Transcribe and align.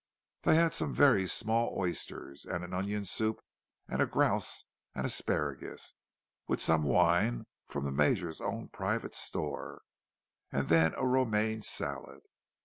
They 0.41 0.55
had 0.55 0.73
some 0.73 0.95
very 0.95 1.27
small 1.27 1.75
oysters, 1.77 2.43
and 2.43 2.63
an 2.63 2.73
onion 2.73 3.05
soup, 3.05 3.39
and 3.87 4.01
a 4.01 4.07
grouse 4.07 4.65
and 4.95 5.05
asparagus, 5.05 5.93
with 6.47 6.59
some 6.59 6.81
wine 6.81 7.45
from 7.67 7.85
the 7.85 7.91
Major's 7.91 8.41
own 8.41 8.69
private 8.69 9.13
store, 9.13 9.83
and 10.51 10.69
then 10.69 10.95
a 10.95 11.05
romaine 11.05 11.61
salad. 11.61 12.21